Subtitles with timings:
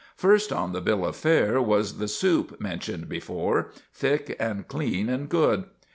[0.15, 5.29] First on the bill of fare was the soup mentioned before thick and clean and
[5.29, 5.65] good.